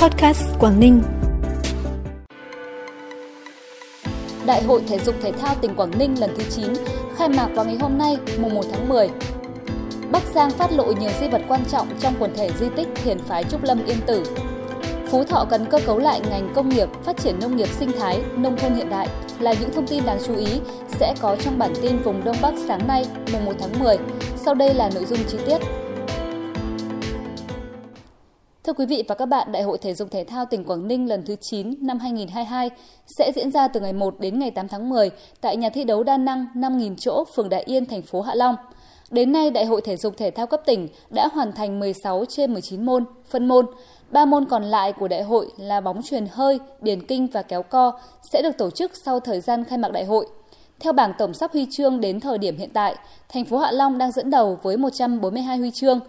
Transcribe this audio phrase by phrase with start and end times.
[0.00, 1.02] Podcast Quảng Ninh.
[4.46, 6.72] Đại hội thể dục thể thao tỉnh Quảng Ninh lần thứ 9
[7.16, 9.08] khai mạc vào ngày hôm nay, mùng 1 tháng 10.
[10.12, 13.18] Bắc Giang phát lộ nhiều di vật quan trọng trong quần thể di tích thiền
[13.18, 14.22] phái Trúc Lâm Yên Tử.
[15.10, 18.22] Phú Thọ cần cơ cấu lại ngành công nghiệp, phát triển nông nghiệp sinh thái,
[18.36, 19.08] nông thôn hiện đại
[19.40, 22.54] là những thông tin đáng chú ý sẽ có trong bản tin vùng Đông Bắc
[22.66, 23.96] sáng nay, mùng 1 tháng 10.
[24.36, 25.58] Sau đây là nội dung chi tiết.
[28.64, 31.08] Thưa quý vị và các bạn, Đại hội Thể dục Thể thao tỉnh Quảng Ninh
[31.08, 32.70] lần thứ 9 năm 2022
[33.06, 36.02] sẽ diễn ra từ ngày 1 đến ngày 8 tháng 10 tại nhà thi đấu
[36.02, 38.56] đa năng 5.000 chỗ phường Đại Yên, thành phố Hạ Long.
[39.10, 42.52] Đến nay, Đại hội Thể dục Thể thao cấp tỉnh đã hoàn thành 16 trên
[42.52, 43.66] 19 môn, phân môn.
[44.10, 47.62] Ba môn còn lại của đại hội là bóng truyền hơi, điền kinh và kéo
[47.62, 47.92] co
[48.32, 50.26] sẽ được tổ chức sau thời gian khai mạc đại hội.
[50.80, 52.96] Theo bảng tổng sắp huy chương đến thời điểm hiện tại,
[53.28, 56.00] thành phố Hạ Long đang dẫn đầu với 142 huy chương.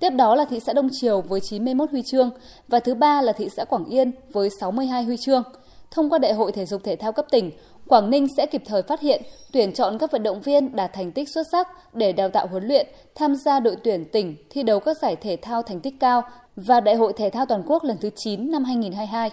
[0.00, 2.30] Tiếp đó là thị xã Đông Triều với 91 huy chương
[2.68, 5.42] và thứ ba là thị xã Quảng Yên với 62 huy chương.
[5.90, 7.50] Thông qua Đại hội Thể dục Thể thao cấp tỉnh,
[7.88, 9.22] Quảng Ninh sẽ kịp thời phát hiện,
[9.52, 12.66] tuyển chọn các vận động viên đạt thành tích xuất sắc để đào tạo huấn
[12.68, 16.22] luyện, tham gia đội tuyển tỉnh thi đấu các giải thể thao thành tích cao
[16.56, 19.30] và Đại hội Thể thao Toàn quốc lần thứ 9 năm 2022.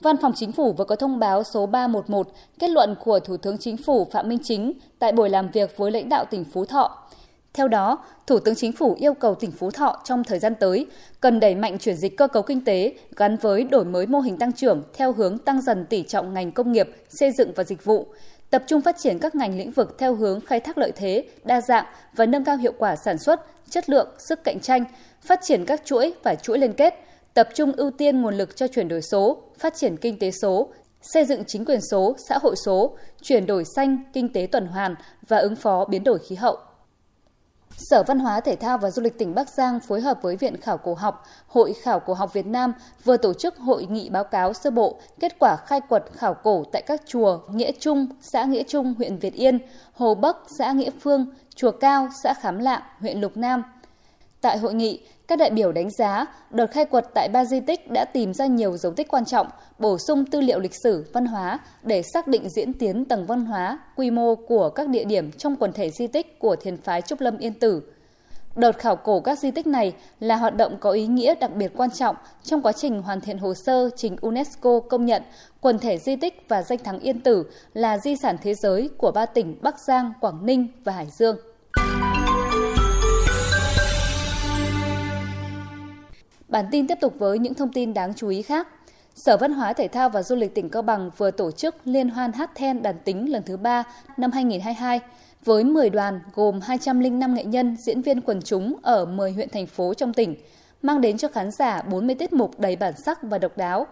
[0.00, 2.28] Văn phòng Chính phủ vừa có thông báo số 311
[2.58, 5.90] kết luận của Thủ tướng Chính phủ Phạm Minh Chính tại buổi làm việc với
[5.90, 6.98] lãnh đạo tỉnh Phú Thọ.
[7.54, 10.86] Theo đó, Thủ tướng Chính phủ yêu cầu tỉnh Phú Thọ trong thời gian tới
[11.20, 14.38] cần đẩy mạnh chuyển dịch cơ cấu kinh tế gắn với đổi mới mô hình
[14.38, 17.84] tăng trưởng theo hướng tăng dần tỷ trọng ngành công nghiệp, xây dựng và dịch
[17.84, 18.06] vụ,
[18.50, 21.60] tập trung phát triển các ngành lĩnh vực theo hướng khai thác lợi thế, đa
[21.60, 21.84] dạng
[22.16, 24.84] và nâng cao hiệu quả sản xuất, chất lượng, sức cạnh tranh,
[25.22, 26.94] phát triển các chuỗi và chuỗi liên kết,
[27.34, 30.68] tập trung ưu tiên nguồn lực cho chuyển đổi số, phát triển kinh tế số,
[31.02, 34.94] xây dựng chính quyền số, xã hội số, chuyển đổi xanh, kinh tế tuần hoàn
[35.28, 36.58] và ứng phó biến đổi khí hậu.
[37.76, 40.56] Sở Văn hóa Thể thao và Du lịch tỉnh Bắc Giang phối hợp với Viện
[40.60, 42.72] Khảo cổ học, Hội Khảo cổ học Việt Nam
[43.04, 46.64] vừa tổ chức hội nghị báo cáo sơ bộ kết quả khai quật khảo cổ
[46.72, 49.58] tại các chùa Nghĩa Trung, xã Nghĩa Trung, huyện Việt Yên,
[49.92, 53.62] Hồ Bắc, xã Nghĩa Phương, Chùa Cao, xã Khám Lạng, huyện Lục Nam.
[54.44, 57.90] Tại hội nghị, các đại biểu đánh giá đợt khai quật tại ba di tích
[57.90, 59.46] đã tìm ra nhiều dấu tích quan trọng,
[59.78, 63.44] bổ sung tư liệu lịch sử, văn hóa để xác định diễn tiến tầng văn
[63.44, 67.02] hóa, quy mô của các địa điểm trong quần thể di tích của thiền phái
[67.02, 67.82] Trúc Lâm Yên Tử.
[68.56, 71.72] Đợt khảo cổ các di tích này là hoạt động có ý nghĩa đặc biệt
[71.76, 75.22] quan trọng trong quá trình hoàn thiện hồ sơ trình UNESCO công nhận
[75.60, 77.44] quần thể di tích và danh thắng Yên Tử
[77.74, 81.36] là di sản thế giới của ba tỉnh Bắc Giang, Quảng Ninh và Hải Dương.
[86.54, 88.68] Bản tin tiếp tục với những thông tin đáng chú ý khác.
[89.14, 92.08] Sở Văn hóa Thể thao và Du lịch tỉnh Cao Bằng vừa tổ chức Liên
[92.08, 93.82] hoan hát then đàn tính lần thứ 3
[94.16, 95.00] năm 2022
[95.44, 99.66] với 10 đoàn gồm 205 nghệ nhân, diễn viên quần chúng ở 10 huyện thành
[99.66, 100.36] phố trong tỉnh,
[100.82, 103.86] mang đến cho khán giả 40 tiết mục đầy bản sắc và độc đáo.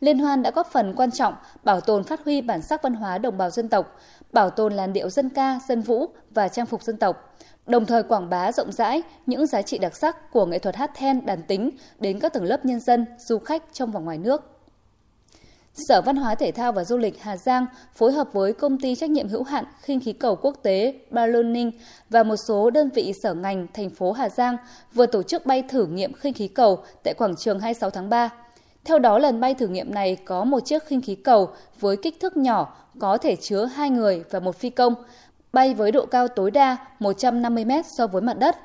[0.00, 3.18] Liên hoan đã góp phần quan trọng bảo tồn phát huy bản sắc văn hóa
[3.18, 4.00] đồng bào dân tộc,
[4.32, 7.36] bảo tồn làn điệu dân ca, dân vũ và trang phục dân tộc,
[7.68, 10.90] đồng thời quảng bá rộng rãi những giá trị đặc sắc của nghệ thuật hát
[10.94, 11.70] then đàn tính
[12.00, 14.58] đến các tầng lớp nhân dân, du khách trong và ngoài nước.
[15.88, 18.94] Sở Văn hóa Thể thao và Du lịch Hà Giang phối hợp với công ty
[18.94, 21.70] trách nhiệm hữu hạn khinh khí cầu quốc tế Ballooning
[22.10, 24.56] và một số đơn vị sở ngành thành phố Hà Giang
[24.94, 28.30] vừa tổ chức bay thử nghiệm khinh khí cầu tại quảng trường 26 tháng 3.
[28.84, 31.50] Theo đó, lần bay thử nghiệm này có một chiếc khinh khí cầu
[31.80, 34.94] với kích thước nhỏ có thể chứa hai người và một phi công,
[35.52, 38.56] bay với độ cao tối đa 150 m so với mặt đất.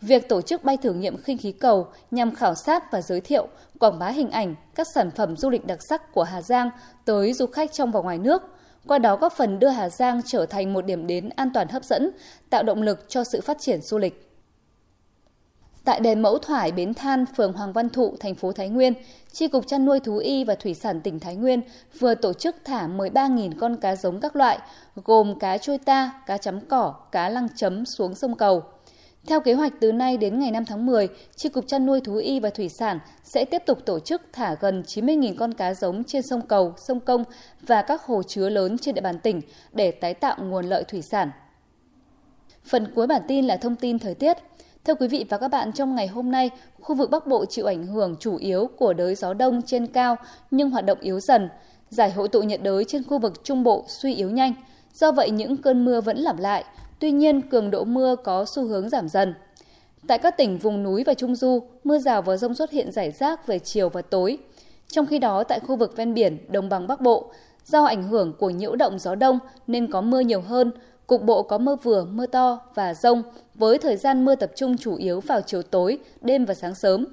[0.00, 3.48] Việc tổ chức bay thử nghiệm khinh khí cầu nhằm khảo sát và giới thiệu,
[3.78, 6.70] quảng bá hình ảnh các sản phẩm du lịch đặc sắc của Hà Giang
[7.04, 8.42] tới du khách trong và ngoài nước,
[8.86, 11.84] qua đó góp phần đưa Hà Giang trở thành một điểm đến an toàn hấp
[11.84, 12.10] dẫn,
[12.50, 14.33] tạo động lực cho sự phát triển du lịch.
[15.84, 18.94] Tại đền mẫu thoải bến than phường Hoàng Văn Thụ, thành phố Thái Nguyên,
[19.32, 21.60] Tri Cục chăn nuôi thú y và thủy sản tỉnh Thái Nguyên
[21.98, 24.58] vừa tổ chức thả 13.000 con cá giống các loại,
[25.04, 28.62] gồm cá trôi ta, cá chấm cỏ, cá lăng chấm xuống sông cầu.
[29.26, 32.16] Theo kế hoạch từ nay đến ngày 5 tháng 10, Tri Cục chăn nuôi thú
[32.16, 36.04] y và thủy sản sẽ tiếp tục tổ chức thả gần 90.000 con cá giống
[36.04, 37.24] trên sông cầu, sông công
[37.66, 39.40] và các hồ chứa lớn trên địa bàn tỉnh
[39.72, 41.30] để tái tạo nguồn lợi thủy sản.
[42.64, 44.36] Phần cuối bản tin là thông tin thời tiết.
[44.84, 46.50] Thưa quý vị và các bạn, trong ngày hôm nay,
[46.80, 50.16] khu vực Bắc Bộ chịu ảnh hưởng chủ yếu của đới gió đông trên cao
[50.50, 51.48] nhưng hoạt động yếu dần.
[51.90, 54.54] Giải hội tụ nhiệt đới trên khu vực Trung Bộ suy yếu nhanh.
[54.94, 56.64] Do vậy, những cơn mưa vẫn lặp lại.
[56.98, 59.34] Tuy nhiên, cường độ mưa có xu hướng giảm dần.
[60.06, 63.10] Tại các tỉnh vùng núi và Trung Du, mưa rào và rông xuất hiện rải
[63.10, 64.38] rác về chiều và tối.
[64.88, 67.30] Trong khi đó, tại khu vực ven biển, đồng bằng Bắc Bộ,
[67.64, 70.72] do ảnh hưởng của nhiễu động gió đông nên có mưa nhiều hơn,
[71.06, 73.22] Cục bộ có mưa vừa, mưa to và rông,
[73.54, 77.06] với thời gian mưa tập trung chủ yếu vào chiều tối, đêm và sáng sớm.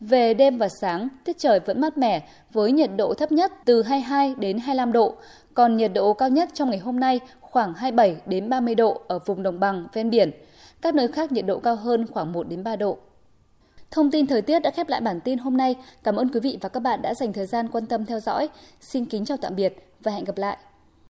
[0.00, 3.82] Về đêm và sáng, tiết trời vẫn mát mẻ với nhiệt độ thấp nhất từ
[3.82, 5.14] 22 đến 25 độ,
[5.54, 9.18] còn nhiệt độ cao nhất trong ngày hôm nay khoảng 27 đến 30 độ ở
[9.18, 10.30] vùng đồng bằng ven biển.
[10.82, 12.98] Các nơi khác nhiệt độ cao hơn khoảng 1 đến 3 độ.
[13.94, 15.76] Thông tin thời tiết đã khép lại bản tin hôm nay.
[16.02, 18.48] Cảm ơn quý vị và các bạn đã dành thời gian quan tâm theo dõi.
[18.80, 20.56] Xin kính chào tạm biệt và hẹn gặp lại.